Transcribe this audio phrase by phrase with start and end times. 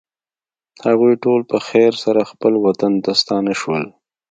[0.85, 3.83] هغوی ټول په خیر سره خپل وطن ته ستانه شول.